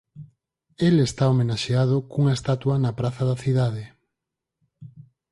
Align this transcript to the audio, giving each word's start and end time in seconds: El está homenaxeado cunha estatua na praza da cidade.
El 0.87 0.95
está 1.07 1.23
homenaxeado 1.29 1.95
cunha 2.11 2.37
estatua 2.39 2.75
na 2.83 2.91
praza 2.99 3.23
da 3.29 3.37
cidade. 3.43 3.83